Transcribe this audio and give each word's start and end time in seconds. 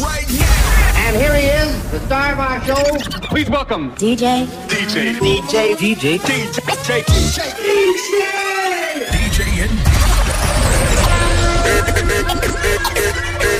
right 0.00 0.26
now. 0.32 1.04
And 1.06 1.16
here 1.16 1.34
he 1.34 1.46
is, 1.46 1.90
the 1.90 2.00
star 2.06 2.32
of 2.32 2.38
our 2.40 2.64
show. 2.64 2.82
Please 3.28 3.50
welcome 3.50 3.90
DJ. 3.96 4.46
DJ. 4.68 5.14
DJ. 5.16 5.74
DJ. 5.76 6.18
DJ. 6.18 7.02
DJ. 7.04 7.04
DJ 9.10 9.38
and 9.64 9.74
Bounce 12.24 13.50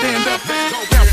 stand 0.00 0.26
up. 0.28 1.09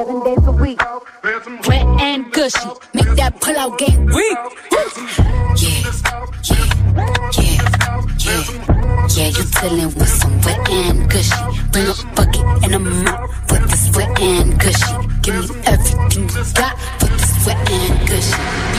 Seven 0.00 0.24
days 0.24 0.46
a 0.46 0.52
week. 0.52 0.80
wet 1.68 1.86
and 2.00 2.32
gushy. 2.32 2.70
Make 2.94 3.16
that 3.16 3.38
pull 3.38 3.54
out 3.58 3.76
game 3.76 4.06
weak. 4.06 4.38
Yeah, 4.72 4.88
yeah, 5.60 5.92
yeah, 6.48 7.20
yeah. 7.36 8.50
Yeah, 9.14 9.28
you 9.28 9.44
dealing 9.60 9.92
with 9.98 10.08
some 10.08 10.40
wet 10.40 10.70
and 10.70 11.10
gushy. 11.10 11.36
Bring 11.70 11.86
a 11.86 12.14
bucket 12.16 12.64
and 12.64 12.74
a 12.76 12.78
mop 12.78 13.28
with 13.50 13.70
this 13.70 13.94
wet 13.94 14.18
and 14.22 14.58
gushy. 14.58 14.94
Give 15.20 15.50
me 15.50 15.60
everything 15.66 16.22
you 16.30 16.44
got 16.54 16.76
with 17.02 17.12
this 17.20 17.46
wet 17.46 17.70
and 17.70 18.08
gushy. 18.08 18.69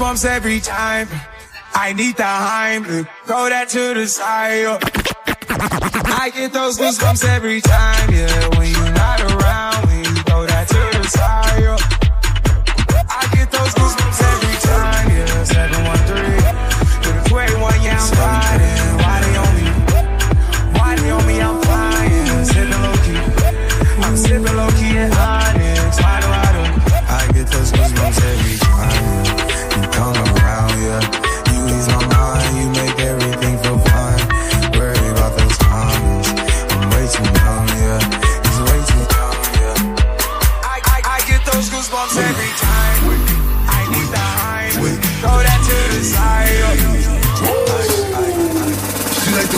Goosebumps 0.00 0.24
every 0.24 0.60
time. 0.60 1.08
I 1.74 1.92
need 1.92 2.16
the 2.16 2.22
Heimlich, 2.22 3.06
throw 3.26 3.48
that 3.48 3.68
to 3.68 3.94
the 3.94 4.06
side. 4.06 4.82
I 5.50 6.30
get 6.34 6.52
those 6.52 6.78
goosebumps 6.78 7.24
every 7.28 7.60
time, 7.60 8.10
yeah. 8.10 8.59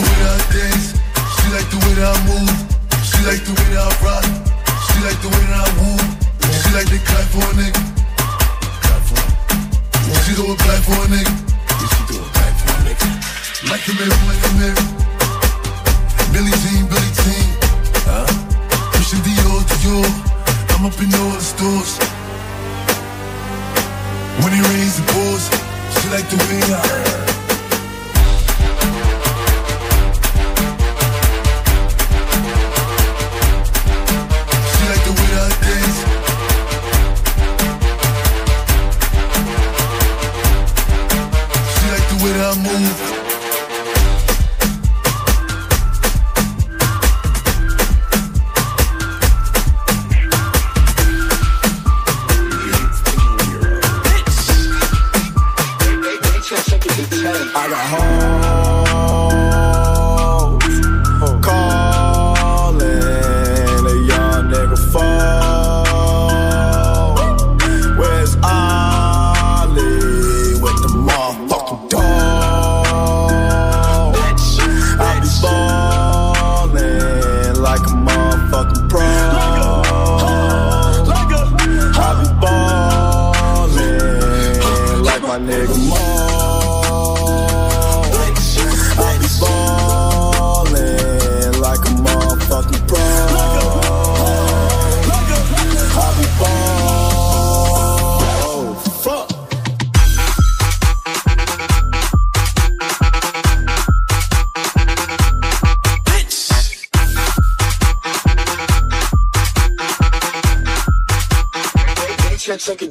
The 0.02 0.10
way 0.10 0.18
that 0.18 0.34
I 0.34 0.50
dance. 0.50 0.98
She 1.38 1.46
like 1.54 1.68
the 1.70 1.78
way 1.78 1.94
that 1.94 2.10
I 2.10 2.18
move. 2.26 2.58
She 3.06 3.22
like 3.22 3.42
the 3.46 3.54
way 3.54 3.68
that 3.70 3.86
I 3.86 3.94
rock. 4.02 4.26
She 4.82 4.98
like 5.06 5.18
the 5.22 5.30
way 5.30 5.44
that 5.46 5.62
I 5.62 5.70
woo. 5.78 5.94
She 6.58 6.68
like 6.74 6.90
to 6.90 6.98
clap 7.06 7.26
for 7.30 7.46
a 7.46 7.54
nigga. 7.54 7.82
Clap 8.82 9.02
for 9.06 9.14
her. 9.22 9.30
She 10.26 10.34
do 10.34 10.42
it 10.50 10.58
back 10.58 10.82
for 10.82 10.98
a 10.98 11.06
nigga. 11.06 11.30
She 11.86 12.02
do 12.10 12.18
it 12.18 12.32
back 12.34 12.50
for 12.50 12.74
a 12.74 12.80
nigga. 12.82 13.08
Like 13.70 13.86
a 13.86 13.92
mirror, 13.94 14.18
like 14.26 14.42
a 14.42 14.50
mirror. 14.58 14.86
Billie 16.34 16.56
Jean, 16.66 16.82
Billie 16.90 17.14
Jean. 17.22 17.46
Huh? 18.02 18.26
Pushing 18.98 19.22
Dior, 19.22 19.62
Dior. 19.70 20.10
I'm 20.74 20.86
up 20.90 20.98
in 20.98 21.14
all 21.14 21.30
the 21.30 21.46
stores. 21.46 21.94
When 24.42 24.50
it 24.50 24.66
rains, 24.66 24.98
it 24.98 25.06
pours. 25.14 25.46
She 25.94 26.10
like 26.10 26.26
the 26.26 26.38
way 26.42 26.58
I. 26.74 27.31
I 56.94 57.68
got 57.70 58.86
home. 58.86 58.91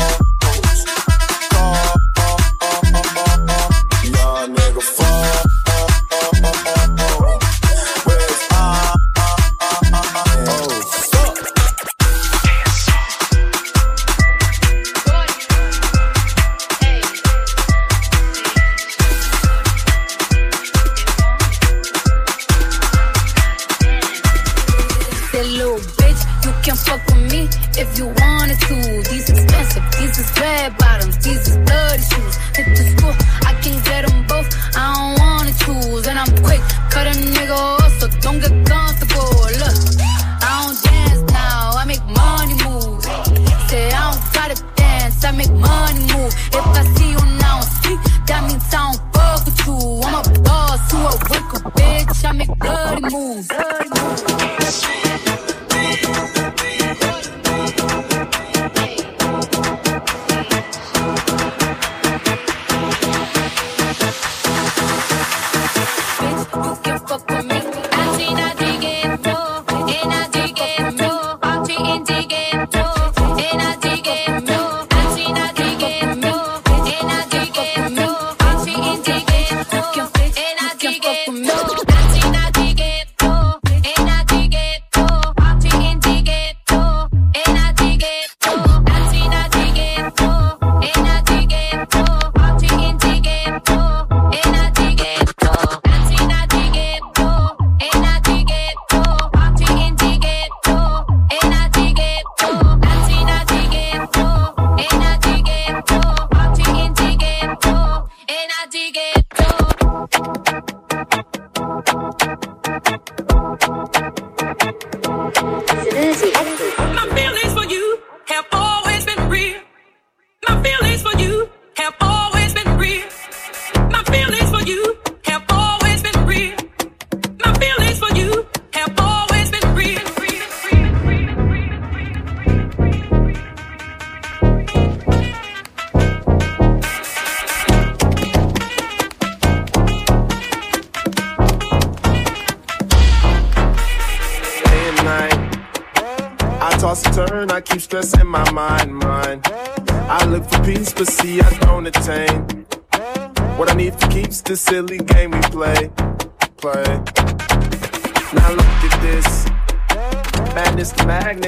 bloody 53.48 54.99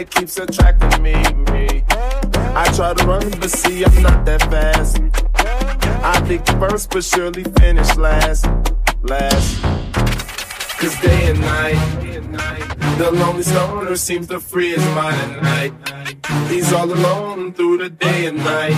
magnet 0.03 0.15
keeps 0.15 0.39
attracting 0.39 1.03
me, 1.03 1.15
me. 1.53 1.85
I 2.55 2.71
try 2.75 2.95
to 2.95 3.07
run, 3.07 3.31
but 3.41 3.51
see, 3.51 3.85
I'm 3.85 4.03
not 4.03 4.25
that 4.25 4.43
fast. 4.43 4.99
I 6.05 6.21
think 6.27 6.47
first, 6.59 6.91
but 6.91 7.05
surely 7.05 7.45
finish 7.59 7.97
last, 7.97 8.47
last. 9.03 9.63
Cause 10.79 11.01
day 11.01 11.31
and 11.31 11.41
night, 11.41 12.99
the 12.99 13.11
lonely 13.13 13.43
stoner 13.43 13.97
seems 13.97 14.27
to 14.29 14.41
free 14.41 14.71
his 14.71 14.85
mind 14.95 15.17
at 15.21 15.43
night. 15.43 15.73
He's 16.51 16.73
all 16.73 16.93
alone 16.93 17.53
through 17.53 17.79
the 17.79 17.91
day 17.91 18.27
and 18.27 18.39
night. 18.39 18.75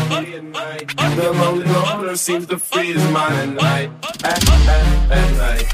The 1.17 1.33
lonely 1.33 1.65
loner 1.65 2.17
seems 2.17 2.47
to 2.49 2.59
free 2.59 2.93
his 2.93 3.05
mind 3.11 3.35
at 3.35 3.49
night. 3.49 3.91
At, 4.25 4.51
at, 4.51 5.11
at 5.11 5.31
night. 5.39 5.67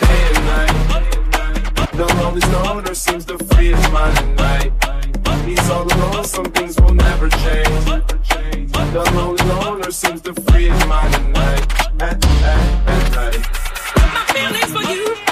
Day 0.00 0.22
and 0.34 0.44
night. 0.46 1.92
The 1.92 2.06
lonely 2.20 2.40
stoner 2.40 2.94
seems 2.94 3.24
to 3.26 3.38
free 3.38 3.72
his 3.72 3.92
mind 3.92 4.18
at 4.18 4.36
night. 4.36 4.95
He's 5.46 5.70
all 5.70 5.84
alone, 5.84 6.24
some 6.24 6.46
things 6.46 6.80
will 6.80 6.94
never 6.94 7.28
change. 7.28 7.84
The 8.96 9.10
lonely 9.14 9.44
loner 9.44 9.90
seems 9.92 10.22
to 10.22 10.32
free 10.32 10.68
his 10.68 10.86
mind 10.86 11.14
at 11.14 11.28
night. 11.30 12.02
At, 12.02 12.24
at, 12.24 12.88
at 12.88 13.12
night. 13.12 13.46
My 14.14 14.24
feelings 14.32 14.72
for 14.72 14.82
you 14.92 15.25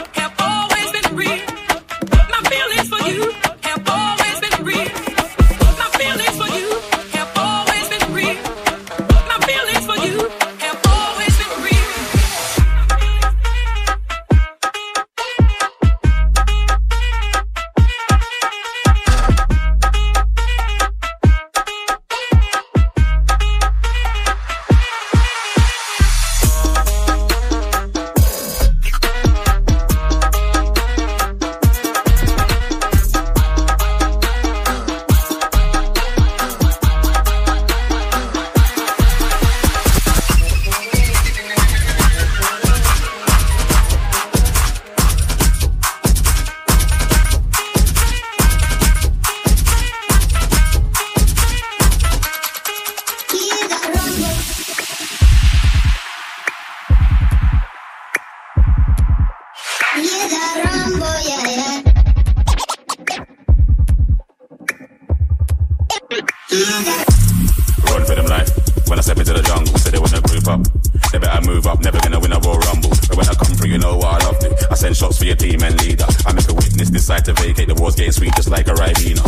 to 77.25 77.33
vacate. 77.35 77.69
The 77.69 77.75
war's 77.75 77.95
getting 77.95 78.13
sweet 78.13 78.35
just 78.35 78.51
like 78.51 78.69
a 78.69 78.75
Ribena. 78.75 79.25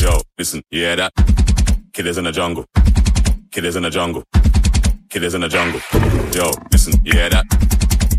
Yo, 0.00 0.20
listen, 0.38 0.62
hear 0.70 0.96
that? 0.96 1.12
Killers 1.92 2.18
in 2.18 2.24
the 2.24 2.32
jungle. 2.32 2.64
Killers 3.50 3.76
in 3.76 3.82
the 3.82 3.90
jungle. 3.90 4.22
Killers 5.08 5.34
in 5.34 5.40
the 5.40 5.48
jungle. 5.48 5.80
Yo, 6.34 6.50
listen, 6.70 6.92
hear 7.04 7.30
that? 7.30 7.44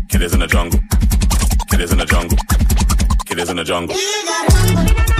Killers 0.08 0.34
in 0.34 0.40
the 0.40 0.46
jungle. 0.46 0.80
Killers 1.70 1.92
in 1.92 1.98
the 1.98 2.06
jungle. 2.06 2.38
Killers 3.26 3.50
in 3.50 3.56
the 3.56 3.64
jungle. 3.64 5.19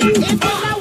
I 0.00 0.77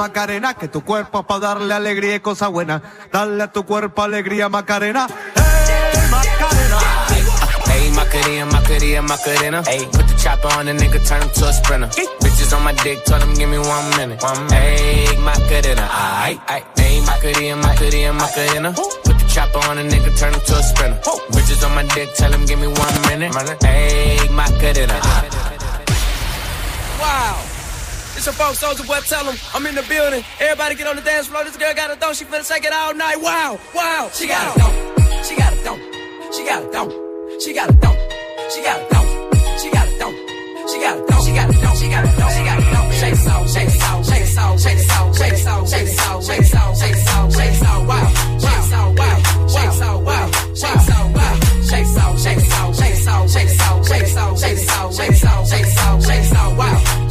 Macarena, 0.00 0.54
que 0.54 0.66
tu 0.66 0.82
cuerpo 0.82 1.20
es 1.20 1.26
para 1.26 1.40
darle 1.40 1.74
alegría 1.74 2.14
y 2.14 2.20
cosa 2.20 2.48
buena. 2.48 2.80
Dale 3.12 3.42
a 3.42 3.52
tu 3.52 3.66
cuerpo 3.66 4.02
alegría 4.02 4.48
Macarena. 4.48 5.06
¡Hey, 5.36 6.08
Macarena! 6.10 6.78
Ayy, 7.70 7.90
Macarena, 7.90 8.46
Macarena, 8.46 9.02
Macarena. 9.02 9.62
Ayy, 9.66 9.84
put 9.92 10.06
the 10.06 10.14
chopper 10.16 10.48
on 10.58 10.64
the 10.64 10.72
nigga, 10.72 11.06
turn 11.06 11.20
him 11.20 11.28
to 11.28 11.48
a 11.48 11.52
sprinter. 11.52 11.88
Bitches 12.20 12.56
on 12.56 12.64
my 12.64 12.72
dick, 12.82 13.04
tell 13.04 13.20
him 13.20 13.34
give 13.34 13.50
me 13.50 13.58
one 13.58 13.90
minute. 13.98 14.22
One 14.22 14.46
minute. 14.46 14.80
Ayy, 14.80 15.18
Macarena, 15.22 15.86
aight, 16.24 16.40
aight. 16.46 16.64
Ayy, 16.76 17.04
Macarena, 17.04 17.56
Macarena, 17.56 18.12
Macarena. 18.14 18.72
Put 18.72 19.18
the 19.18 19.26
chopper 19.28 19.58
on 19.68 19.76
the 19.76 19.82
nigga, 19.82 20.18
turn 20.18 20.32
him 20.32 20.40
to 20.40 20.56
a 20.56 20.62
sprinter. 20.62 21.00
Bitches 21.28 21.62
on 21.62 21.74
my 21.74 21.82
dick, 21.94 22.08
tell 22.14 22.32
him 22.32 22.46
give 22.46 22.58
me 22.58 22.68
one 22.68 23.02
minute. 23.02 23.32
Ayy, 23.32 24.30
Macarena. 24.30 24.96
Wow. 26.98 27.49
It's 28.20 28.26
your 28.26 28.34
folks, 28.34 28.58
Soldier 28.58 28.84
Boy, 28.84 29.00
tell 29.08 29.24
them 29.24 29.34
I'm 29.54 29.64
in 29.64 29.74
the 29.74 29.82
building. 29.88 30.22
Everybody 30.40 30.74
get 30.74 30.86
on 30.86 30.94
the 30.94 31.00
dance 31.00 31.28
floor. 31.28 31.42
This 31.42 31.56
girl 31.56 31.72
got 31.72 31.90
a 31.90 31.96
thong. 31.96 32.12
She 32.12 32.26
finna 32.26 32.46
shake 32.46 32.66
it 32.66 32.70
all 32.70 32.92
night. 32.92 33.16
Wow, 33.16 33.58
wow. 33.74 34.10
She 34.12 34.28
got 34.28 34.44
a 34.44 34.60
thong. 34.60 35.24
She 35.24 35.36
got 35.36 35.54
a 35.54 35.56
thong. 35.64 35.80
She 36.30 36.44
got 36.44 36.60
a 36.60 36.66
thong. 36.68 36.90
She 37.40 37.54
got 37.54 37.70
a 37.70 37.72
thong. 37.80 37.96
She 38.52 38.60
got 38.60 38.76
a 38.76 38.84
thong. 38.92 39.06
She 39.56 39.70
got 39.72 39.88
a 39.88 39.96
thong. 39.96 40.14
She 40.68 40.80
got 40.84 40.98
a 40.98 41.00
thong. 41.00 41.24
She 41.24 41.32
got 41.32 41.48
a 41.48 41.56
thong. 41.56 41.76
She 41.80 41.88
got 41.88 42.04
a 42.04 42.12
thong. 42.12 42.30
She 42.30 42.44
got 42.44 42.60
a 42.60 42.68
thong. 42.68 42.92
Shake 43.00 43.16
it 43.16 43.24
out, 43.24 43.48
shake 43.48 43.72
it 43.72 43.80
out, 43.80 44.04
shake 44.04 44.20
it 44.20 44.36
out, 44.36 44.60
shake 44.60 44.76
it 44.76 44.90
out, 44.92 45.16
shake 45.16 45.32
it 45.32 45.48
out, 45.48 45.64
shake 45.64 45.88
it 45.88 45.98
out, 46.04 46.20
shake 46.20 46.44
it 46.44 46.54
out, 46.54 46.76
shake 46.76 46.92
it 46.92 47.08
out, 47.08 47.32
shake 47.32 47.56
it 47.56 47.64
out, 47.64 47.86
wow, 47.88 48.04
shake 48.36 48.60
it 48.60 48.72
out, 48.76 48.98
wow, 49.00 49.16
shake 49.48 49.72
it 49.72 49.82
out, 49.82 50.02
wow, 50.04 50.30
shake 50.52 50.76
it 50.76 50.92
out, 50.92 51.08
wow, 51.16 51.40
shake 51.64 51.88
it 51.88 51.96
out, 51.96 52.18
shake 52.20 52.36
it 52.36 52.52
out, 52.52 52.76
shake 52.76 53.00
it 53.00 53.08
out, 53.08 53.30
shake 53.30 53.48
it 53.48 53.60
out, 53.60 53.88
shake 53.88 54.04
it 54.04 54.18
out, 54.20 54.36
shake 54.36 54.58
it 54.58 54.68
out, 54.68 54.92
shake 54.92 55.10
it 55.10 55.24
out, 55.24 55.46
shake 55.48 55.64
it 55.64 55.78
out, 55.78 56.02
shake 56.02 56.20
it 56.20 56.36
out, 56.36 56.56
wow, 56.58 57.09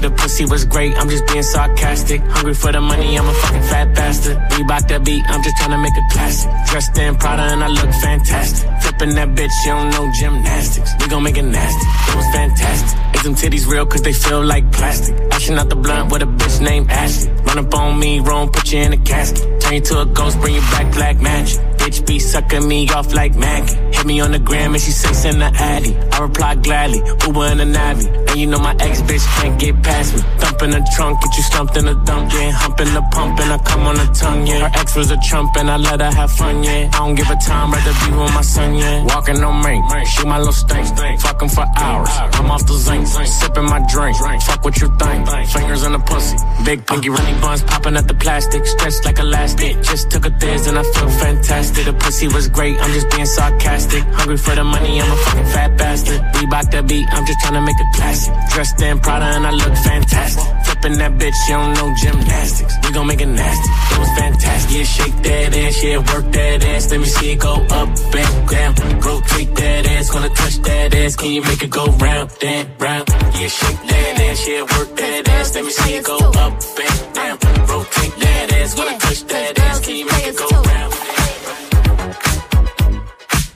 The 0.00 0.10
pussy 0.10 0.46
was 0.46 0.64
great, 0.64 0.96
I'm 0.96 1.10
just 1.10 1.26
being 1.26 1.42
sarcastic. 1.42 2.22
Hungry 2.22 2.54
for 2.54 2.72
the 2.72 2.80
money, 2.80 3.18
I'm 3.18 3.28
a 3.28 3.34
fucking 3.34 3.62
fat 3.64 3.94
bastard. 3.94 4.38
Reebok 4.52 4.88
that 4.88 5.04
beat, 5.04 5.22
I'm 5.28 5.42
just 5.42 5.56
trying 5.58 5.72
to 5.72 5.78
make 5.78 5.92
a 5.92 6.06
classic. 6.10 6.50
Dressed 6.70 6.96
in 6.96 7.16
Prada 7.16 7.42
and 7.42 7.62
I 7.62 7.68
look 7.68 7.92
fantastic. 8.00 8.66
Flipping 8.80 9.14
that 9.16 9.28
bitch, 9.36 9.52
you 9.64 9.72
don't 9.72 9.90
know 9.90 10.10
gymnastics. 10.18 10.90
We 11.00 11.08
gon' 11.08 11.22
make 11.22 11.36
it 11.36 11.42
nasty. 11.42 11.86
It 11.86 12.16
was 12.16 12.28
fantastic. 12.32 13.14
Is 13.14 13.22
them 13.24 13.34
titties 13.34 13.70
real 13.70 13.84
cause 13.84 14.00
they 14.00 14.14
feel 14.14 14.42
like 14.42 14.72
plastic? 14.72 15.14
Ashing 15.32 15.58
out 15.58 15.68
the 15.68 15.76
blunt 15.76 16.10
with 16.10 16.22
a 16.22 16.26
bitch 16.26 16.62
named 16.62 16.90
Ashley. 16.90 17.30
Run 17.44 17.58
up 17.58 17.74
on 17.74 18.00
me, 18.00 18.20
wrong, 18.20 18.50
put 18.50 18.72
you 18.72 18.78
in 18.78 18.94
a 18.94 18.96
casket. 18.96 19.60
Turn 19.60 19.74
you 19.74 19.80
to 19.82 20.00
a 20.00 20.06
ghost, 20.06 20.40
bring 20.40 20.54
you 20.54 20.62
back 20.72 20.94
black 20.94 21.20
magic. 21.20 21.60
Bitch 21.90 22.06
be 22.06 22.20
sucking 22.20 22.68
me 22.68 22.88
off 22.90 23.12
like 23.12 23.34
Maggie. 23.34 23.74
Hit 23.90 24.06
me 24.06 24.20
on 24.20 24.30
the 24.30 24.38
gram 24.38 24.74
and 24.74 24.80
she 24.80 24.92
say 24.92 25.12
send 25.12 25.40
the 25.40 25.46
addy. 25.46 25.92
I 26.12 26.22
reply 26.22 26.54
gladly, 26.54 26.98
Uber 27.26 27.46
in 27.50 27.58
the 27.58 27.64
Navi. 27.64 28.06
And 28.30 28.38
you 28.38 28.46
know 28.46 28.60
my 28.60 28.76
ex 28.78 29.02
bitch 29.02 29.26
can't 29.42 29.58
get 29.58 29.82
past 29.82 30.14
me. 30.14 30.20
Thump 30.38 30.62
in 30.62 30.70
the 30.70 30.88
trunk, 30.94 31.20
get 31.20 31.36
you 31.36 31.42
stumped 31.42 31.76
in 31.76 31.86
the 31.86 31.94
dump, 32.06 32.32
yeah. 32.32 32.52
Hump 32.52 32.78
in 32.78 32.94
the 32.94 33.02
pump 33.10 33.40
and 33.40 33.52
I 33.52 33.58
come 33.58 33.88
on 33.88 33.96
the 33.96 34.06
tongue, 34.14 34.46
yeah. 34.46 34.68
Her 34.68 34.80
ex 34.80 34.94
was 34.94 35.10
a 35.10 35.18
trump 35.28 35.56
and 35.56 35.68
I 35.68 35.78
let 35.78 36.00
her 36.00 36.12
have 36.12 36.30
fun, 36.30 36.62
yeah. 36.62 36.90
I 36.94 36.98
don't 36.98 37.16
give 37.16 37.28
a 37.28 37.34
time, 37.34 37.72
rather 37.72 37.92
be 38.06 38.16
with 38.16 38.34
my 38.34 38.42
son, 38.42 38.74
yeah. 38.76 39.04
Walking 39.06 39.42
on 39.42 39.56
me, 39.66 40.04
shoot 40.06 40.28
my 40.28 40.38
little 40.38 40.52
stink. 40.52 40.86
Fuck 41.18 41.42
'em 41.42 41.48
for 41.48 41.66
hours. 41.74 42.10
I'm 42.38 42.52
off 42.52 42.64
the 42.66 42.78
zinc, 42.78 43.08
sipping 43.08 43.64
my 43.64 43.80
drink. 43.90 44.16
Fuck 44.46 44.64
what 44.64 44.80
you 44.80 44.86
think. 44.96 45.26
Fingers 45.50 45.82
in 45.82 45.90
the 45.90 45.98
pussy, 45.98 46.36
big 46.64 46.86
pinky 46.86 47.10
running 47.10 47.40
buns 47.40 47.64
popping 47.64 47.96
at 47.96 48.06
the 48.06 48.14
plastic, 48.14 48.64
stretched 48.64 49.04
like 49.04 49.18
elastic. 49.18 49.82
Just 49.82 50.08
took 50.12 50.24
a 50.24 50.30
thiz 50.38 50.68
and 50.68 50.78
I 50.78 50.84
feel 50.84 51.10
fantastic. 51.10 51.79
The 51.80 51.94
pussy 51.94 52.28
was 52.28 52.46
great, 52.48 52.76
I'm 52.78 52.92
just 52.92 53.08
being 53.10 53.26
sarcastic. 53.26 54.02
Hungry 54.12 54.36
for 54.36 54.54
the 54.54 54.62
money, 54.62 55.00
I'm 55.00 55.10
a 55.10 55.16
fucking 55.16 55.46
fat 55.46 55.78
bastard. 55.78 56.20
Reebok 56.36 56.70
that 56.70 56.86
beat, 56.86 57.06
I'm 57.10 57.24
just 57.24 57.40
trying 57.40 57.54
to 57.54 57.62
make 57.62 57.80
a 57.80 57.88
classic. 57.96 58.34
Dressed 58.52 58.80
in 58.82 59.00
Prada 59.00 59.24
and 59.24 59.46
I 59.46 59.50
look 59.50 59.74
fantastic. 59.78 60.44
Flipping 60.66 60.98
that 60.98 61.12
bitch, 61.18 61.38
you 61.48 61.54
don't 61.56 61.74
know 61.74 61.88
gymnastics. 62.02 62.74
We 62.84 62.92
gon' 62.92 63.06
make 63.06 63.20
it 63.20 63.26
nasty. 63.26 63.70
It 63.94 63.98
was 63.98 64.12
fantastic. 64.18 64.76
Yeah, 64.76 64.84
shake 64.84 65.16
that 65.24 65.56
ass, 65.56 65.82
yeah, 65.82 65.98
work 65.98 66.26
that 66.32 66.64
ass. 66.64 66.90
Let 66.90 67.00
me 67.00 67.06
see 67.06 67.32
it 67.32 67.38
go 67.40 67.54
up 67.54 67.88
and 67.88 68.48
down. 68.50 68.72
Rotate 69.00 69.54
that 69.56 69.86
ass, 69.86 70.14
wanna 70.14 70.28
touch 70.28 70.56
that 70.62 70.94
ass. 70.94 71.16
Can 71.16 71.30
you 71.30 71.42
make 71.42 71.62
it 71.62 71.70
go 71.70 71.86
round 71.96 72.30
and 72.42 72.68
round? 72.78 73.08
Yeah, 73.08 73.48
shake 73.48 73.80
that 73.88 74.20
ass, 74.20 74.46
yeah, 74.46 74.62
work 74.62 74.90
that 74.96 75.28
ass. 75.28 75.54
Let 75.54 75.64
me 75.64 75.70
see 75.70 75.94
it 75.94 76.04
go 76.04 76.18
up 76.18 76.54
and 76.86 77.14
down. 77.14 77.36
Rotate 77.66 78.16
that 78.20 78.52
ass, 78.52 78.76
wanna 78.76 78.98
touch 78.98 79.24
that 79.32 79.58
ass. 79.58 79.80
Can 79.80 79.96
you 79.96 80.06
make 80.06 80.26
it 80.28 80.36
go 80.36 80.48
round? 80.50 81.19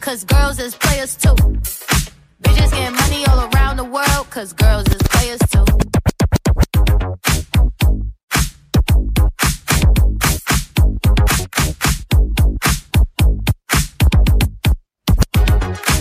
Cause 0.04 0.22
girls 0.24 0.58
is 0.58 0.74
players 0.74 1.16
too. 1.16 1.34
Bitches 2.42 2.70
getting 2.72 2.94
money 2.94 3.24
all 3.26 3.48
around 3.48 3.78
the 3.78 3.84
world, 3.84 4.28
cause 4.28 4.52
girls 4.52 4.86
is 4.88 5.00
players 5.04 5.38
too. 5.48 5.64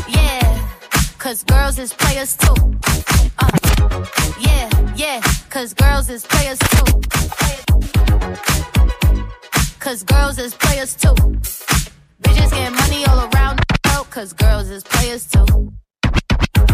Yeah, 0.10 0.68
cause 1.18 1.46
girls 1.46 1.80
is 1.80 1.94
players 1.94 2.36
too. 2.36 2.56
Uh, 3.39 4.06
yeah, 4.38 4.70
yeah, 4.98 5.22
cause 5.50 5.74
girls 5.74 6.10
is 6.10 6.26
players 6.26 6.60
too. 6.60 7.02
Cause 9.80 10.04
girls 10.04 10.39
is 10.39 10.54
players 10.56 10.94
too. 10.94 11.16
Bitches 12.22 12.52
getting 12.52 12.76
money 12.76 13.06
all 13.06 13.30
around 13.34 13.62
the 13.93 13.97
world, 13.97 14.10
cause 14.10 14.34
girls 14.34 14.69
is 14.69 14.84
players 14.84 15.25
too. 15.27 15.45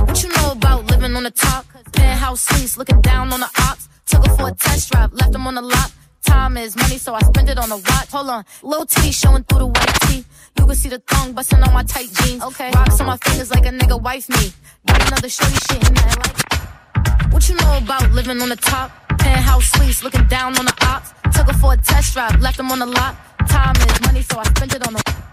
What 0.06 0.24
you 0.24 0.30
know 0.30 0.52
about 0.52 0.86
living 0.86 1.16
on 1.16 1.24
the 1.24 1.32
top? 1.32 1.66
Penthouse 1.94 2.42
suites, 2.42 2.78
looking 2.78 3.02
down 3.02 3.34
on 3.34 3.40
the 3.40 3.50
ops. 3.60 3.90
Took 4.06 4.26
her 4.26 4.36
for 4.36 4.48
a 4.50 4.54
test 4.54 4.92
drive, 4.92 5.14
left 5.14 5.32
them 5.32 5.48
on 5.48 5.56
the 5.56 5.62
lot. 5.62 5.92
Time 6.26 6.58
is 6.58 6.76
money, 6.76 6.98
so 6.98 7.14
I 7.14 7.20
spend 7.22 7.50
it 7.50 7.58
on 7.58 7.72
a 7.72 7.78
watch. 7.78 8.12
Hold 8.12 8.30
on, 8.30 8.44
little 8.64 8.86
titty 8.86 9.12
showing 9.12 9.44
through 9.44 9.60
the 9.60 9.68
white 9.68 10.02
tee. 10.02 10.26
You 10.58 10.66
can 10.66 10.76
see 10.76 10.90
the 10.90 11.00
thong 11.00 11.34
busting 11.34 11.62
on 11.62 11.74
my 11.74 11.84
tight 11.84 12.10
jeans. 12.14 12.44
Okay, 12.44 12.72
rocks 12.76 13.00
on 13.00 13.08
my 13.08 13.18
fingers 13.18 13.52
like 13.52 13.66
a 13.66 13.70
nigga 13.70 14.02
wife 14.02 14.30
me. 14.30 14.52
Got 14.88 15.08
another 15.08 15.30
shorty 15.30 15.60
shit 15.68 15.88
in 15.88 15.94
that 15.96 16.16
like. 16.24 17.34
What 17.34 17.48
you 17.48 17.56
know 17.56 17.78
about 17.78 18.12
living 18.12 18.42
on 18.42 18.50
the 18.50 18.56
top? 18.56 18.92
Penthouse 19.20 19.72
suites, 19.72 20.04
looking 20.04 20.26
down 20.28 20.58
on 20.58 20.66
the 20.66 20.76
ops. 20.82 21.14
Took 21.36 21.48
her 21.48 21.54
for 21.54 21.74
a 21.74 21.78
test 21.78 22.14
drive, 22.14 22.40
left 22.42 22.58
them 22.58 22.72
on 22.72 22.80
the 22.80 22.86
lot. 22.86 23.16
Time 23.48 23.76
is 23.76 24.02
money, 24.02 24.22
so 24.22 24.40
I 24.40 24.44
spent 24.44 24.76
it 24.76 24.88
on 24.88 24.96
a. 24.96 25.29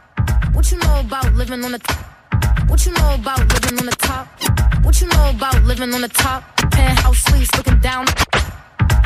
What 0.57 0.73
you 0.73 0.79
know 0.79 1.01
about 1.01 1.35
living 1.35 1.63
on 1.65 1.73
the 1.73 1.79
top? 1.79 2.71
What 2.71 2.87
you 2.87 2.93
know 2.93 3.15
about 3.15 3.41
living 3.41 3.79
on 3.79 3.85
the 3.85 3.97
top? 3.99 4.27
What 4.83 4.99
you 5.03 5.07
know 5.07 5.31
about 5.31 5.63
living 5.65 5.93
on 5.93 6.01
the 6.01 6.09
top? 6.09 6.43
Penthouse 6.73 7.19
suites, 7.25 7.55
looking 7.55 7.79
down. 7.81 8.07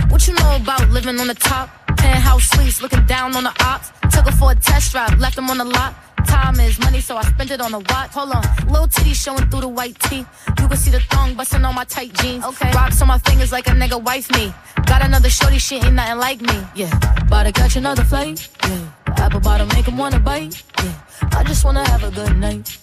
What 0.09 0.29
you 0.29 0.35
know 0.35 0.57
about 0.63 0.89
living 0.91 1.19
on 1.19 1.27
the 1.27 1.35
top? 1.35 1.69
Penthouse 1.99 2.49
suites, 2.51 2.81
looking 2.81 3.05
down 3.07 3.35
on 3.35 3.43
the 3.43 3.55
ops. 3.65 3.91
Took 4.15 4.27
her 4.27 4.33
for 4.33 4.53
a 4.53 4.55
test 4.55 4.93
drive, 4.93 5.19
left 5.19 5.35
them 5.35 5.51
on 5.51 5.59
the 5.59 5.65
lot. 5.65 5.97
Time 6.25 6.61
is 6.61 6.79
money, 6.79 7.01
so 7.01 7.17
I 7.17 7.23
spent 7.25 7.51
it 7.51 7.61
on 7.61 7.75
a 7.75 7.81
watch. 7.81 8.11
Hold 8.13 8.31
on, 8.31 8.45
little 8.69 8.87
titty 8.87 9.13
showing 9.13 9.45
through 9.51 9.63
the 9.63 9.69
white 9.69 9.99
tee. 9.99 10.25
You 10.61 10.69
can 10.69 10.77
see 10.77 10.93
the 10.93 11.01
thong 11.11 11.35
busting 11.35 11.65
on 11.65 11.75
my 11.75 11.85
tight 11.85 12.13
jeans. 12.15 12.45
Okay, 12.45 12.71
rocks 12.73 13.03
on 13.03 13.09
my 13.09 13.19
fingers 13.19 13.51
like 13.51 13.67
a 13.67 13.73
nigga 13.73 14.01
wife 14.01 14.31
me. 14.31 14.55
Got 14.87 15.05
another 15.05 15.29
shorty, 15.29 15.59
she 15.59 15.77
ain't 15.77 15.95
nothing 15.95 16.19
like 16.19 16.41
me. 16.41 16.63
Yeah, 16.77 16.95
about 17.23 17.43
to 17.43 17.53
catch 17.53 17.75
another 17.75 18.05
flight. 18.05 18.49
Yeah, 18.63 18.87
apple 19.17 19.41
bottom 19.41 19.69
make 19.69 19.87
him 19.87 19.97
wanna 19.97 20.21
bite. 20.21 20.63
Yeah, 20.83 20.95
I 21.33 21.45
just 21.45 21.65
wanna 21.65 21.89
have 21.89 22.03
a 22.05 22.11
good 22.11 22.37
night. 22.37 22.79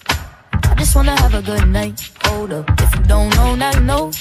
I 0.63 0.75
just 0.77 0.95
wanna 0.95 1.15
have 1.21 1.33
a 1.33 1.41
good 1.41 1.67
night. 1.67 2.09
Hold 2.23 2.51
up, 2.53 2.69
if 2.81 2.95
you 2.95 3.03
don't 3.03 3.29
know, 3.35 3.55
now 3.55 3.71
you 3.73 3.81
know. 3.81 4.11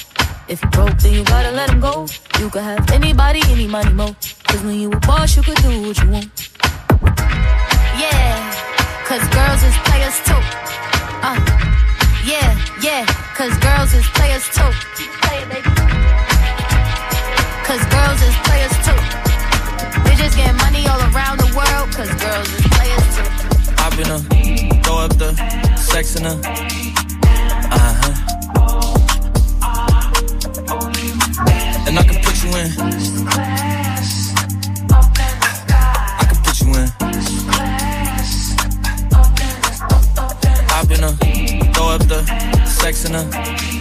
If 0.47 0.61
you 0.63 0.69
broke, 0.69 0.97
then 0.99 1.13
you 1.13 1.23
gotta 1.25 1.51
let 1.51 1.69
him 1.69 1.79
go. 1.79 2.07
You 2.39 2.49
could 2.49 2.63
have 2.63 2.89
anybody, 2.91 3.41
any 3.47 3.67
money, 3.67 3.93
mo. 3.93 4.15
Cause 4.47 4.61
when 4.63 4.79
you 4.79 4.91
a 4.91 4.99
boss, 5.01 5.35
you 5.35 5.43
could 5.43 5.57
do 5.57 5.81
what 5.87 5.97
you 6.01 6.09
want. 6.09 6.49
Yeah, 8.03 8.31
cause 9.05 9.25
girls 9.37 9.61
is 9.63 9.75
players 9.87 10.17
too. 10.27 10.41
Uh, 11.27 11.39
yeah, 12.25 12.49
yeah, 12.81 13.05
cause 13.35 13.57
girls 13.57 13.93
is 13.93 14.07
players 14.15 14.45
too. 14.55 14.71
Cause 17.67 17.83
girls 17.91 18.21
is 18.21 18.35
players 18.47 18.75
too. 18.85 19.26
Getting 20.17 20.57
money 20.57 20.87
all 20.87 20.99
around 21.13 21.39
the 21.39 21.45
world. 21.55 21.93
cause 21.93 22.09
girls 22.15 22.49
is 22.53 22.65
players 22.75 23.07
too. 23.15 23.29
Hop 23.77 23.93
in 23.93 24.07
her, 24.07 24.19
throw 24.83 24.97
up 24.97 25.13
the 25.17 25.35
sex 25.77 26.15
in 26.15 26.23
her. 26.25 26.39
Uh 27.71 27.93
huh. 28.01 28.13
And 31.87 31.99
I 31.99 32.03
can 32.03 32.17
put 32.23 32.43
you 32.43 32.49
in. 32.57 32.69
I 36.19 36.23
can 36.27 36.37
put 36.43 36.57
you 36.61 36.67
in 36.67 36.77
her, 41.03 41.15
throw 41.73 41.87
up 41.89 42.01
the 42.07 42.19
sex 42.65 43.05
in 43.05 43.13
her. 43.13 43.76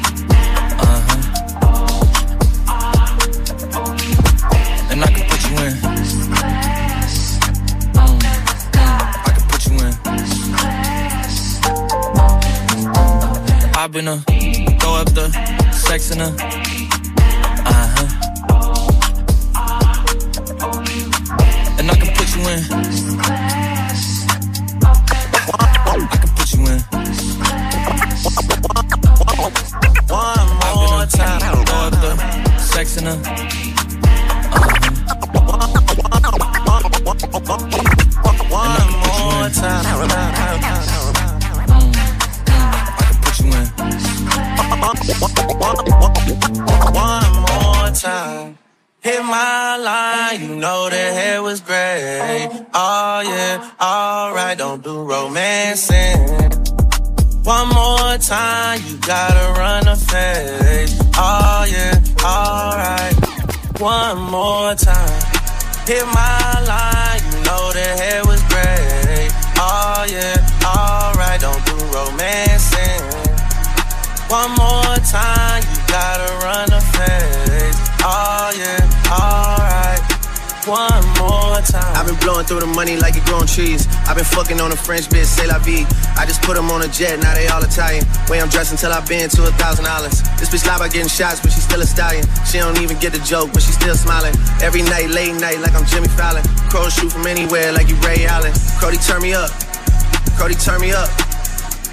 In 13.98 14.06
her, 14.06 14.18
throw 14.78 14.94
up 14.94 15.12
the 15.14 15.30
sex 15.72 16.10
in 16.10 16.18
her. 16.18 16.65
Hit 65.86 66.04
my 66.06 66.64
line, 66.66 67.22
you 67.30 67.44
know 67.44 67.72
the 67.72 67.86
hair 68.02 68.20
was 68.26 68.42
gray. 68.50 69.28
Oh 69.56 70.04
yeah, 70.10 70.34
alright, 70.66 71.40
don't 71.40 71.64
do 71.64 71.76
romancing. 71.94 73.02
One 74.28 74.50
more 74.56 74.96
time, 75.06 75.62
you 75.62 75.78
gotta 75.86 76.32
run 76.44 76.72
a 76.72 76.80
face. 76.80 77.78
Oh 78.02 78.50
yeah, 78.58 79.12
alright. 79.12 79.65
One 80.66 81.06
more 81.22 81.62
time. 81.62 81.94
I've 81.94 82.10
been 82.10 82.18
blowing 82.18 82.42
through 82.42 82.58
the 82.58 82.66
money 82.66 82.98
like 82.98 83.14
it 83.14 83.22
growing 83.22 83.46
trees. 83.46 83.86
I've 84.10 84.18
been 84.18 84.26
fucking 84.26 84.58
on 84.58 84.74
a 84.74 84.76
French 84.76 85.06
bitch, 85.06 85.30
say 85.30 85.46
la 85.46 85.62
vie. 85.62 85.86
I 86.18 86.26
just 86.26 86.42
put 86.42 86.58
them 86.58 86.74
on 86.74 86.82
a 86.82 86.90
jet, 86.90 87.22
now 87.22 87.38
they 87.38 87.46
all 87.46 87.62
Italian. 87.62 88.02
Way 88.26 88.42
I'm 88.42 88.50
dressed 88.50 88.74
until 88.74 88.90
I've 88.90 89.06
been 89.06 89.30
to 89.30 89.46
a 89.46 89.54
thousand 89.62 89.86
dollars. 89.86 90.26
This 90.42 90.50
bitch 90.50 90.66
lie 90.66 90.74
by 90.82 90.90
getting 90.90 91.06
shots, 91.06 91.38
but 91.38 91.54
she's 91.54 91.62
still 91.62 91.78
a 91.78 91.86
stallion. 91.86 92.26
She 92.42 92.58
don't 92.58 92.82
even 92.82 92.98
get 92.98 93.14
the 93.14 93.22
joke, 93.22 93.54
but 93.54 93.62
she's 93.62 93.78
still 93.78 93.94
smiling. 93.94 94.34
Every 94.58 94.82
night, 94.82 95.06
late 95.14 95.38
night, 95.38 95.62
like 95.62 95.78
I'm 95.78 95.86
Jimmy 95.86 96.10
Fallon. 96.18 96.42
Crows 96.66 96.98
shoot 96.98 97.14
from 97.14 97.30
anywhere, 97.30 97.70
like 97.70 97.86
you 97.86 97.94
Ray 98.02 98.26
Allen. 98.26 98.50
Cody, 98.82 98.98
turn 98.98 99.22
me 99.22 99.38
up. 99.38 99.54
Cody, 100.34 100.58
turn 100.58 100.82
me 100.82 100.90
up. 100.90 101.06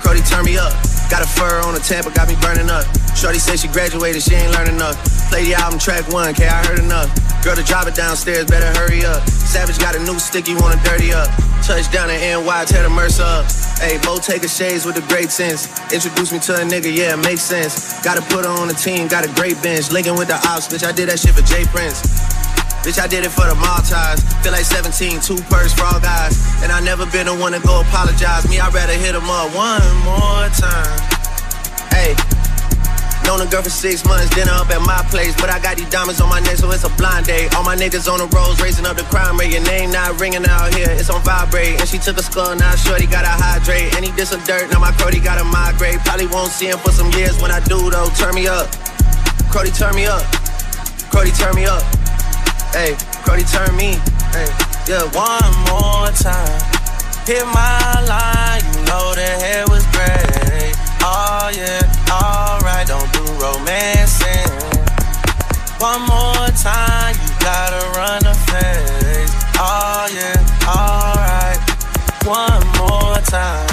Cody, 0.02 0.26
turn 0.26 0.50
me 0.50 0.58
up. 0.58 0.74
Got 1.14 1.22
a 1.22 1.30
fur 1.30 1.62
on 1.62 1.78
the 1.78 1.80
Tampa, 1.80 2.10
got 2.10 2.26
me 2.26 2.34
burning 2.42 2.74
up. 2.74 2.90
Shorty 3.14 3.38
said 3.38 3.62
she 3.62 3.70
graduated, 3.70 4.26
she 4.26 4.34
ain't 4.34 4.50
learning 4.50 4.82
enough. 4.82 4.98
Play 5.30 5.46
the 5.46 5.54
album 5.54 5.78
track 5.78 6.10
one, 6.10 6.28
okay, 6.34 6.50
I 6.50 6.66
heard 6.66 6.80
enough. 6.80 7.14
Girl, 7.44 7.56
to 7.60 7.64
drive 7.64 7.88
it 7.88 7.96
downstairs, 7.96 8.46
better 8.46 8.72
hurry 8.80 9.04
up. 9.04 9.20
Savage 9.28 9.78
got 9.78 9.96
a 9.96 10.00
new 10.00 10.18
stick, 10.18 10.48
you 10.48 10.56
wanna 10.64 10.82
dirty 10.82 11.12
up. 11.12 11.28
Touchdown 11.60 12.10
in 12.10 12.24
NY, 12.24 12.64
tear 12.64 12.84
the 12.84 12.90
Mercer 12.90 13.24
up. 13.24 13.52
Hey, 13.84 14.00
Bo 14.00 14.16
take 14.16 14.44
a 14.44 14.48
shades 14.48 14.86
with 14.86 14.96
a 14.96 15.06
great 15.12 15.30
sense. 15.30 15.68
Introduce 15.92 16.32
me 16.32 16.40
to 16.40 16.56
a 16.56 16.64
nigga, 16.64 16.88
yeah, 16.88 17.20
it 17.20 17.24
makes 17.24 17.42
sense. 17.42 18.00
Gotta 18.02 18.22
put 18.32 18.46
her 18.46 18.52
on 18.52 18.70
the 18.70 18.74
team, 18.74 19.10
got 19.10 19.28
a 19.28 19.32
great 19.36 19.62
bench. 19.62 19.92
Linking 19.92 20.16
with 20.16 20.30
the 20.30 20.40
ops, 20.48 20.72
bitch, 20.72 20.88
I 20.88 20.94
did 20.94 21.10
that 21.10 21.20
shit 21.20 21.36
for 21.36 21.44
Jay 21.44 21.68
Prince. 21.68 22.00
Bitch, 22.80 22.96
I 22.96 23.08
did 23.08 23.26
it 23.26 23.32
for 23.36 23.44
the 23.44 23.56
Maltese. 23.56 24.24
Feel 24.40 24.54
like 24.54 24.64
17, 24.64 25.20
two 25.20 25.36
purse 25.52 25.74
for 25.74 25.84
all 25.84 26.00
guys. 26.00 26.40
And 26.64 26.72
I 26.72 26.80
never 26.80 27.06
been 27.12 27.28
the 27.28 27.36
one 27.36 27.52
to 27.52 27.60
go 27.60 27.82
apologize. 27.82 28.48
Me, 28.48 28.60
I'd 28.60 28.74
rather 28.74 28.96
hit 28.96 29.16
him 29.16 29.28
up 29.28 29.52
one 29.52 29.84
more 30.08 30.48
time. 30.56 30.96
Hey. 31.92 32.33
Known 33.26 33.42
a 33.42 33.48
girl 33.48 33.64
for 33.64 33.70
six 33.72 34.04
months, 34.06 34.30
dinner 34.36 34.52
up 34.52 34.70
at 34.70 34.82
my 34.82 35.00
place. 35.10 35.36
But 35.40 35.50
I 35.50 35.60
got 35.60 35.78
these 35.78 35.90
diamonds 35.90 36.20
on 36.20 36.30
my 36.30 36.40
neck, 36.42 36.58
so 36.58 36.70
it's 36.72 36.84
a 36.84 36.94
blind 37.00 37.26
date. 37.26 37.56
All 37.56 37.64
my 37.64 37.76
niggas 37.76 38.12
on 38.12 38.20
the 38.20 38.28
roads, 38.36 38.62
raising 38.62 38.86
up 38.86 38.98
the 38.98 39.08
crime 39.08 39.38
rate. 39.38 39.52
Your 39.52 39.64
name 39.64 39.92
not 39.92 40.20
ringing 40.20 40.46
out 40.46 40.74
here, 40.74 40.92
it's 40.92 41.10
on 41.10 41.22
vibrate. 41.24 41.80
And 41.80 41.88
she 41.88 41.98
took 41.98 42.18
a 42.18 42.24
skull, 42.24 42.56
now 42.56 42.76
shorty 42.76 43.08
gotta 43.08 43.32
hydrate. 43.32 43.96
And 43.96 44.04
he 44.04 44.12
did 44.12 44.28
some 44.28 44.44
dirt, 44.44 44.70
now 44.72 44.80
my 44.80 44.92
Cody 45.00 45.20
gotta 45.20 45.44
migrate. 45.44 46.00
Probably 46.04 46.28
won't 46.28 46.52
see 46.52 46.68
him 46.68 46.80
for 46.80 46.92
some 46.92 47.12
years 47.12 47.40
when 47.42 47.52
I 47.52 47.60
do, 47.62 47.90
though. 47.90 48.10
Turn 48.20 48.36
me 48.36 48.48
up. 48.48 48.68
Cody, 49.52 49.72
turn 49.72 49.96
me 49.96 50.06
up. 50.06 50.24
Cody, 51.12 51.32
turn 51.32 51.56
me 51.56 51.66
up. 51.66 51.84
Hey, 52.74 52.98
Cody, 53.24 53.44
turn 53.44 53.76
me. 53.78 54.02
Hey, 54.34 54.50
yeah, 54.90 55.06
one 55.14 55.54
more 55.70 56.10
time. 56.18 56.60
Hit 57.26 57.46
my 57.46 58.04
line, 58.04 58.66
you 58.74 58.84
know 58.84 59.16
the 59.16 59.24
hair 59.40 59.64
was 59.70 59.86
gray. 59.96 60.74
Oh 61.06 61.50
yeah, 61.54 61.80
alright, 62.12 62.63
romancing. 63.44 64.48
One 65.80 66.02
more 66.08 66.48
time, 66.64 67.14
you 67.22 67.30
gotta 67.44 67.84
run 68.00 68.26
a 68.26 68.36
face. 68.48 69.34
Oh 69.60 70.08
yeah, 70.18 70.40
alright. 70.66 71.60
One 72.26 72.64
more 72.80 73.18
time. 73.28 73.73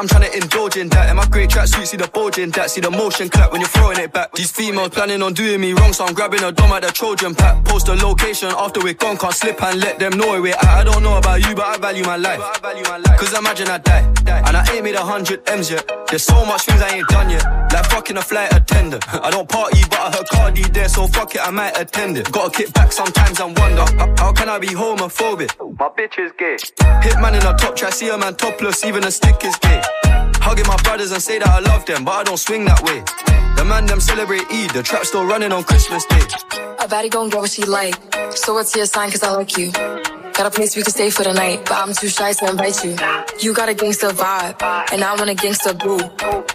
I'm 0.00 0.08
trying 0.08 0.30
to 0.30 0.34
indulge 0.34 0.78
in 0.78 0.88
that. 0.88 1.10
In 1.10 1.16
my 1.16 1.26
grey 1.26 1.46
tracksuit, 1.46 1.84
see 1.84 1.98
the 1.98 2.08
bulge 2.08 2.38
in 2.38 2.48
that, 2.52 2.70
see 2.70 2.80
the 2.80 2.90
motion 2.90 3.28
clap 3.28 3.52
when 3.52 3.60
you're 3.60 3.68
throwing 3.68 3.98
it 3.98 4.10
back. 4.14 4.32
These 4.32 4.50
females 4.50 4.88
planning 4.88 5.20
on 5.20 5.34
doing 5.34 5.60
me 5.60 5.74
wrong, 5.74 5.92
so 5.92 6.06
I'm 6.06 6.14
grabbing 6.14 6.42
a 6.42 6.50
dome 6.50 6.72
at 6.72 6.80
the 6.80 6.88
Trojan 6.88 7.34
pack. 7.34 7.62
Post 7.66 7.88
a 7.88 7.94
location 7.96 8.48
after 8.48 8.80
we're 8.80 8.94
gone, 8.94 9.18
can't 9.18 9.34
slip 9.34 9.62
and 9.62 9.78
let 9.78 9.98
them 9.98 10.16
know 10.16 10.40
we're 10.40 10.54
at. 10.54 10.64
I 10.64 10.84
don't 10.84 11.02
know 11.02 11.18
about 11.18 11.46
you, 11.46 11.54
but 11.54 11.66
I 11.66 11.76
value 11.76 12.02
my 12.04 12.16
life. 12.16 12.40
Cause 13.18 13.36
imagine 13.36 13.68
I 13.68 13.76
die, 13.76 14.00
and 14.24 14.56
I 14.56 14.64
ain't 14.72 14.84
made 14.84 14.94
a 14.94 15.04
hundred 15.04 15.46
M's 15.46 15.70
yet. 15.70 15.86
There's 16.08 16.22
so 16.22 16.46
much 16.46 16.62
things 16.62 16.80
I 16.80 16.96
ain't 16.96 17.08
done 17.08 17.28
yet, 17.28 17.44
like 17.70 17.84
fucking 17.90 18.16
a 18.16 18.22
flight 18.22 18.54
attendant. 18.54 19.04
I 19.12 19.30
don't 19.30 19.50
party, 19.50 19.82
but 19.90 20.00
I 20.00 20.16
heard 20.16 20.28
Cardi 20.30 20.62
there, 20.62 20.88
so 20.88 21.08
fuck 21.08 21.34
it, 21.34 21.42
I 21.46 21.50
might 21.50 21.78
attend 21.78 22.16
it. 22.16 22.32
Gotta 22.32 22.50
kick 22.50 22.72
back 22.72 22.90
sometimes 22.90 23.38
and 23.38 23.58
wonder, 23.58 23.84
how, 23.98 24.14
how 24.16 24.32
can 24.32 24.48
I 24.48 24.58
be 24.58 24.68
homophobic? 24.68 25.50
My 25.78 25.90
bitch 25.90 26.18
is 26.18 26.32
gay. 26.38 26.56
Hitman 27.04 27.38
in 27.38 27.46
a 27.46 27.54
top 27.58 27.76
try, 27.76 27.90
see 27.90 28.08
a 28.08 28.16
man 28.16 28.34
topless, 28.34 28.82
even 28.82 29.04
a 29.04 29.10
stick 29.10 29.44
is 29.44 29.56
gay. 29.56 29.82
Hugging 30.42 30.66
my 30.66 30.76
brothers 30.82 31.12
and 31.12 31.22
say 31.22 31.38
that 31.38 31.48
I 31.48 31.60
love 31.60 31.84
them, 31.86 32.04
but 32.04 32.12
I 32.12 32.24
don't 32.24 32.38
swing 32.38 32.64
that 32.64 32.82
way. 32.82 33.02
The 33.56 33.64
man 33.64 33.86
them 33.86 34.00
celebrate 34.00 34.50
Eid, 34.50 34.70
the 34.70 34.82
trap 34.82 35.04
still 35.04 35.26
running 35.26 35.52
on 35.52 35.64
Christmas 35.64 36.04
Day. 36.06 36.22
A 36.78 36.88
baddie 36.88 37.10
gon' 37.10 37.28
get 37.28 37.40
what 37.40 37.50
she 37.50 37.64
like. 37.64 37.94
So 38.34 38.54
what's 38.54 38.74
your 38.74 38.86
sign? 38.86 39.10
Cause 39.10 39.22
I 39.22 39.32
like 39.32 39.56
you. 39.58 39.70
Got 40.40 40.54
a 40.54 40.56
place 40.56 40.74
we 40.74 40.82
can 40.82 40.90
stay 40.90 41.10
for 41.10 41.22
the 41.22 41.34
night, 41.34 41.66
but 41.66 41.76
I'm 41.76 41.92
too 41.92 42.08
shy 42.08 42.32
to 42.32 42.48
invite 42.48 42.82
you. 42.82 42.96
You 43.40 43.52
got 43.52 43.68
a 43.68 43.74
gangster 43.74 44.08
vibe, 44.08 44.56
and 44.90 45.04
I 45.04 45.14
want 45.14 45.28
a 45.28 45.34
gangster 45.34 45.74
boo. 45.74 46.00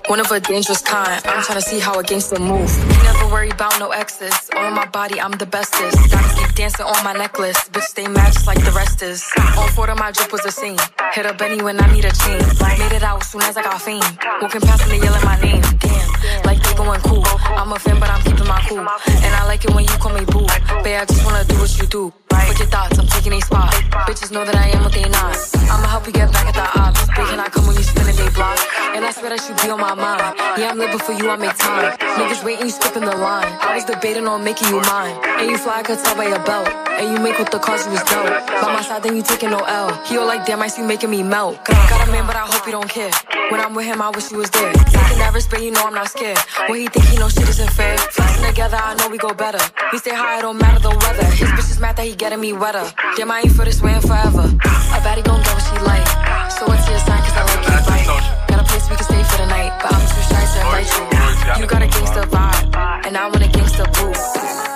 One 0.07 0.19
of 0.19 0.31
a 0.31 0.39
dangerous 0.39 0.81
kind. 0.81 1.21
I'm 1.23 1.43
tryna 1.43 1.61
see 1.61 1.77
how 1.77 1.99
a 1.99 2.03
gangster 2.03 2.39
move. 2.39 2.65
Never 3.03 3.27
worry 3.27 3.51
about 3.51 3.77
no 3.79 3.91
exes. 3.91 4.33
On 4.57 4.73
my 4.73 4.87
body, 4.87 5.21
I'm 5.21 5.33
the 5.33 5.45
bestest. 5.45 5.97
Gotta 6.09 6.33
keep 6.33 6.55
dancing 6.55 6.83
on 6.83 7.03
my 7.03 7.13
necklace. 7.13 7.69
Bitch, 7.69 8.11
mad 8.11 8.33
just 8.33 8.47
like 8.47 8.57
the 8.65 8.71
rest 8.71 9.03
is. 9.03 9.23
On 9.55 9.69
four 9.77 9.87
of 9.87 9.99
my 9.99 10.09
drip 10.09 10.31
was 10.31 10.43
a 10.45 10.51
scene. 10.51 10.79
Hit 11.13 11.27
up 11.27 11.37
Benny 11.37 11.61
when 11.61 11.79
I 11.79 11.85
need 11.93 12.05
a 12.05 12.11
chain. 12.25 12.41
Made 12.79 12.91
it 12.91 13.03
out 13.03 13.23
soon 13.23 13.43
as 13.43 13.55
I 13.55 13.61
got 13.61 13.79
fame. 13.79 14.01
Walking 14.41 14.61
past 14.61 14.81
and 14.81 14.93
they 14.93 14.99
yelling 15.05 15.23
my 15.23 15.39
name. 15.41 15.61
Damn, 15.77 16.41
like 16.41 16.57
they 16.57 16.64
going 16.75 17.01
cool. 17.01 17.23
I'm 17.55 17.71
a 17.71 17.79
fan, 17.79 17.99
but 17.99 18.09
I'm 18.09 18.21
keeping 18.23 18.47
my 18.47 18.61
cool. 18.67 18.79
And 18.79 19.33
I 19.35 19.45
like 19.47 19.63
it 19.65 19.73
when 19.73 19.83
you 19.83 19.95
call 19.97 20.13
me 20.13 20.25
boo. 20.25 20.45
Babe, 20.83 21.01
I 21.01 21.05
just 21.05 21.25
wanna 21.25 21.43
do 21.45 21.55
what 21.55 21.71
you 21.79 21.87
do. 21.87 22.13
Fuck 22.29 22.59
your 22.59 22.67
thoughts, 22.67 22.99
I'm 22.99 23.07
taking 23.07 23.33
a 23.33 23.41
spot. 23.41 23.73
Bitches 24.07 24.31
know 24.31 24.45
that 24.45 24.55
I 24.55 24.69
am 24.75 24.83
what 24.83 24.93
they 24.93 25.07
not. 25.09 25.35
I'ma 25.71 25.87
help 25.87 26.05
you 26.05 26.13
get 26.13 26.31
back 26.31 26.47
at 26.47 26.53
the 26.53 26.67
ops. 26.79 27.07
Big 27.07 27.25
can 27.27 27.39
I 27.39 27.47
come 27.49 27.65
when 27.67 27.75
you 27.75 27.83
spinning 27.83 28.15
they 28.15 28.29
block? 28.29 28.59
And 28.95 29.03
I 29.03 29.11
swear 29.11 29.35
that 29.35 29.43
you 29.49 29.55
be 29.59 29.69
on 29.71 29.79
my 29.79 29.95
mind. 29.95 30.35
Yeah, 30.59 30.71
I'm 30.71 30.77
living 30.77 30.99
for 30.99 31.11
you, 31.11 31.29
I 31.29 31.35
make 31.35 31.57
time. 31.57 31.97
Niggas 32.15 32.43
waiting, 32.43 32.67
you 32.67 32.71
skipping 32.71 33.03
the 33.03 33.15
line. 33.15 33.51
I 33.59 33.75
was 33.75 33.83
debating 33.83 34.27
on 34.27 34.43
making 34.43 34.69
you 34.69 34.79
mine. 34.81 35.19
And 35.39 35.49
you 35.49 35.57
fly, 35.57 35.79
I 35.79 35.83
could 35.83 35.99
tell 35.99 36.15
by 36.15 36.27
your 36.27 36.43
belt. 36.45 36.67
And 36.95 37.11
you 37.11 37.19
make 37.19 37.37
with 37.37 37.51
the 37.51 37.59
cause 37.59 37.85
you 37.85 37.91
was 37.91 38.03
dealt. 38.03 38.29
By 38.47 38.71
my 38.71 38.81
side, 38.81 39.03
then 39.03 39.15
you 39.17 39.23
taking 39.23 39.49
no 39.49 39.59
L. 39.59 39.91
He 40.05 40.17
all 40.17 40.25
like, 40.25 40.45
damn, 40.45 40.61
I 40.61 40.67
see 40.67 40.81
you 40.81 40.87
making 40.87 41.09
me 41.09 41.23
melt. 41.23 41.59
Got 41.65 42.07
a 42.07 42.11
man, 42.11 42.25
but 42.25 42.35
I 42.35 42.47
hope 42.47 42.65
you 42.65 42.71
don't 42.71 42.89
care. 42.89 43.11
When 43.49 43.59
I'm 43.59 43.75
with 43.75 43.85
him, 43.85 44.01
I 44.01 44.09
wish 44.11 44.31
you 44.31 44.37
was 44.37 44.49
there. 44.51 44.71
Taking 44.71 45.19
that 45.19 45.31
risk, 45.33 45.49
but 45.49 45.61
you 45.61 45.71
know 45.71 45.83
I'm 45.83 45.93
not 45.93 46.09
scared. 46.09 46.37
When 46.67 46.81
he 46.81 46.87
think 46.87 47.05
he 47.05 47.17
know 47.17 47.29
shit 47.29 47.47
isn't 47.47 47.69
fair. 47.77 47.95
Flexing 47.97 48.43
together, 48.43 48.77
I 48.77 48.95
know 48.95 49.07
we 49.09 49.19
go 49.19 49.33
better. 49.33 49.61
We 49.93 49.99
stay 49.99 50.15
high, 50.15 50.39
it 50.39 50.41
don't 50.41 50.57
matter 50.57 50.81
the 50.81 50.89
weather. 50.89 51.25
His 51.37 51.49
bitch 51.53 51.69
is 51.69 51.79
mad 51.79 51.95
that 51.97 52.05
he 52.09 52.15
getting 52.15 52.41
me 52.41 52.53
wetter. 52.53 52.81
Damn, 53.15 53.29
I 53.29 53.45
ain't 53.45 53.53
for 53.53 53.65
this 53.65 53.81
way 53.83 53.93
and 53.93 54.01
forever. 54.01 54.49
A 54.49 54.97
baddie 55.05 55.21
gon' 55.21 55.45
get 55.45 55.53
what 55.53 55.61
she 55.61 55.77
like. 55.85 56.01
So 56.49 56.65
what's 56.65 56.81
your 56.89 56.97
sign? 57.05 57.21
Cause 57.21 57.37
I 57.37 57.45
like 57.45 57.61
you 57.61 57.77
right. 57.85 58.49
Got 58.49 58.59
a 58.61 58.65
place 58.65 58.89
we 58.89 58.95
can 58.97 59.05
stay 59.05 59.21
for 59.29 59.37
the 59.45 59.47
night, 59.53 59.77
but 59.77 59.93
I'm 59.93 60.01
too 60.09 60.25
shy 60.25 60.41
to 60.41 60.57
invite 60.65 60.89
you. 60.89 61.61
You 61.61 61.67
got 61.69 61.81
a 61.85 61.87
gangster 61.87 62.25
vibe, 62.33 62.65
and 63.05 63.13
I 63.13 63.29
want 63.29 63.45
a 63.45 63.49
gangster 63.53 63.85
boo. 63.93 64.09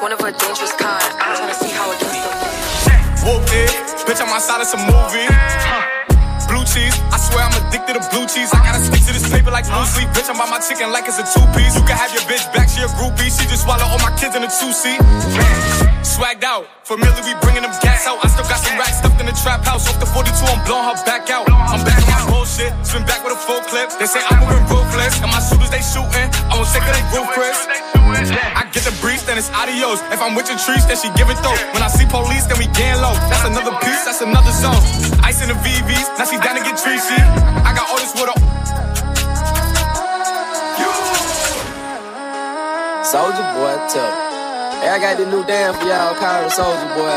One 0.05 0.13
of 0.13 0.21
a 0.21 0.29
dangerous 0.29 0.73
kind. 0.77 1.09
I'm 1.17 1.41
tryna 1.41 1.57
see 1.57 1.73
how 1.73 1.89
a 1.89 1.97
gangster 1.97 3.25
Whoop 3.25 3.49
it, 3.49 3.73
eh, 3.73 4.05
bitch, 4.05 4.21
I'm 4.21 4.29
outside 4.29 4.61
it's 4.61 4.77
a 4.77 4.79
movie. 4.85 5.25
Blue 6.49 6.65
cheese, 6.65 6.97
I 7.13 7.17
swear 7.17 7.45
I'm 7.45 7.53
addicted 7.61 7.97
to 7.97 8.03
blue 8.09 8.25
cheese. 8.29 8.49
I 8.53 8.61
gotta 8.61 8.81
stick 8.81 8.98
like 9.51 9.65
blue 9.65 9.85
sleep. 9.85 10.09
Bitch, 10.13 10.29
I'm 10.29 10.39
on 10.39 10.49
my 10.49 10.59
chicken 10.59 10.91
like 10.91 11.05
it's 11.07 11.19
a 11.19 11.25
two 11.25 11.43
piece. 11.53 11.75
You 11.75 11.83
can 11.85 11.97
have 11.97 12.13
your 12.13 12.23
bitch 12.29 12.45
back, 12.53 12.69
she 12.69 12.81
a 12.81 12.89
groupie. 12.97 13.29
She 13.29 13.45
just 13.49 13.63
swallow 13.63 13.85
all 13.85 14.01
my 14.01 14.13
kids 14.17 14.35
in 14.35 14.43
a 14.43 14.51
two 14.51 14.71
seat. 14.73 14.99
Swagged 16.05 16.43
out, 16.43 16.65
familiar, 16.83 17.21
we 17.23 17.33
bringing 17.41 17.63
them 17.63 17.73
gas 17.81 18.07
out. 18.07 18.23
I 18.23 18.27
still 18.29 18.47
got 18.47 18.61
some 18.61 18.77
racks 18.79 18.99
stuffed 18.99 19.19
in 19.19 19.27
the 19.27 19.35
trap 19.35 19.65
house. 19.65 19.87
Off 19.89 19.99
the 19.99 20.07
42, 20.07 20.31
I'm 20.31 20.61
blowing 20.65 20.87
her 20.87 20.97
back 21.05 21.29
out. 21.29 21.49
I'm 21.49 21.83
back 21.83 21.99
on 22.03 22.09
my 22.09 22.23
bullshit, 22.31 22.71
swim 22.85 23.03
back 23.05 23.23
with 23.23 23.35
a 23.35 23.39
full 23.39 23.61
clip. 23.67 23.91
They 23.99 24.07
say 24.07 24.21
I'm 24.25 24.39
moving 24.41 24.65
ruthless, 24.69 25.21
and 25.21 25.31
my 25.31 25.41
shooters 25.43 25.69
they 25.69 25.83
shooting. 25.83 26.27
I 26.49 26.55
won't 26.55 26.69
take 26.71 26.83
her, 26.83 26.93
they 26.93 27.05
Chris. 27.35 27.57
I 28.09 28.65
get 28.73 28.83
the 28.83 28.95
breeze, 29.01 29.23
then 29.25 29.37
it's 29.37 29.51
adios. 29.53 30.01
If 30.09 30.19
I'm 30.21 30.33
with 30.33 30.49
your 30.49 30.57
trees, 30.57 30.83
then 30.87 30.97
she 30.97 31.07
it 31.29 31.39
though. 31.45 31.59
When 31.71 31.83
I 31.85 31.89
see 31.89 32.05
police, 32.09 32.45
then 32.49 32.57
we 32.57 32.67
gang 32.73 32.99
low. 33.01 33.13
That's 33.29 33.45
another 33.45 33.75
piece, 33.85 34.03
that's 34.05 34.21
another 34.21 34.51
zone. 34.51 34.81
Ice 35.23 35.41
in 35.41 35.49
the 35.49 35.57
VVs, 35.61 36.17
now 36.17 36.25
she 36.25 36.37
down 36.41 36.57
to 36.57 36.63
get 36.65 36.75
treachy. 36.79 37.19
I 37.63 37.71
got 37.75 37.85
all 37.89 37.99
this 38.01 38.13
with 38.17 38.29
Soldier 43.09 43.41
boy, 43.57 43.73
tough. 43.89 44.13
Hey, 44.83 44.89
I 44.89 44.99
got 45.01 45.17
the 45.17 45.25
new 45.25 45.43
damn 45.43 45.73
for 45.73 45.81
y'all, 45.81 46.13
call 46.13 46.45
it 46.45 46.51
Soldier 46.51 46.93
boy. 46.93 47.09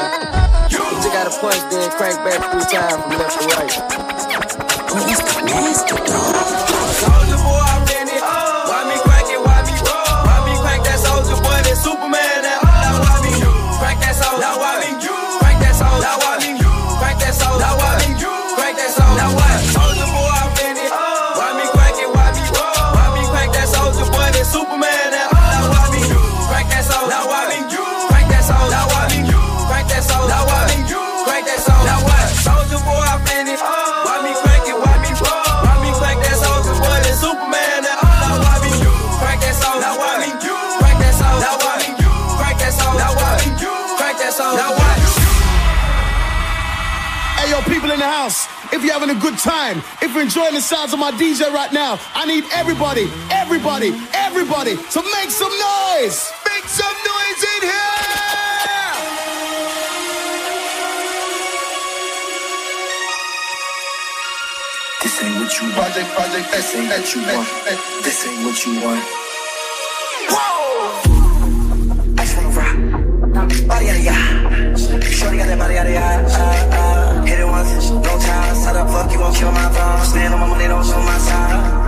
You 0.72 0.78
just 0.96 1.12
gotta 1.12 1.28
punch, 1.38 1.60
then 1.70 1.90
crank 1.90 2.16
back 2.24 2.40
three 2.50 2.64
times 2.64 2.96
from 3.02 3.12
left 3.20 3.36
to 3.36 3.44
right. 3.52 3.68
Soldier 6.96 7.36
boy, 7.36 7.36
I'm 7.36 7.36
ready. 7.36 7.41
a 49.12 49.20
good 49.20 49.38
time, 49.38 49.78
if 50.00 50.14
you're 50.14 50.22
enjoying 50.22 50.54
the 50.54 50.60
sounds 50.60 50.92
of 50.92 50.98
my 50.98 51.10
DJ 51.12 51.52
right 51.52 51.72
now, 51.72 51.98
I 52.14 52.24
need 52.24 52.44
everybody, 52.52 53.04
everybody, 53.30 53.92
everybody 54.14 54.76
to 54.76 55.00
make 55.20 55.30
some 55.30 55.52
noise. 55.52 56.32
Make 56.48 56.64
some 56.64 56.96
noise 57.12 57.42
in 57.52 57.62
here. 57.68 57.92
This 65.02 65.22
ain't 65.22 65.36
what 65.40 65.52
you 65.60 65.66
want. 65.68 65.76
Project, 65.76 66.08
project, 66.16 66.46
this 66.52 66.74
ain't 66.74 66.88
that 66.88 67.04
you 67.14 67.20
want. 67.28 67.48
This 68.04 68.26
ain't 68.26 68.40
what 68.46 68.56
you 68.64 68.72
want. 68.80 69.02
Whoa! 70.32 70.72
I 72.16 72.24
just 72.24 72.36
wanna 72.36 72.52
rock. 72.56 72.76
Body 73.68 73.86
yada 73.86 74.00
yada. 74.00 74.78
Shorty 74.78 75.36
got 75.36 75.46
that 75.48 75.58
body 75.58 75.74
yada 75.74 75.92
yada. 75.92 76.24
Uh, 76.72 77.24
hit 77.26 77.40
it 77.40 77.46
once, 77.46 77.90
no 77.90 78.18
time 78.18 78.51
how 78.72 78.84
the 78.84 78.92
fuck 78.92 79.12
you 79.12 79.20
won't 79.20 79.36
kill 79.36 79.52
my 79.52 79.68
vibe? 79.70 80.04
Stand 80.04 80.34
on 80.34 80.40
my 80.40 80.46
money, 80.46 80.66
don't 80.66 80.84
show 80.84 81.00
my 81.00 81.18
side? 81.18 81.81